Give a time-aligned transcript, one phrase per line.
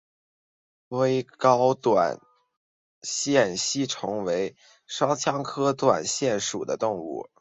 [0.87, 2.19] 微睾短
[3.03, 4.55] 腺吸虫为
[4.87, 7.29] 双腔科短腺属的动物。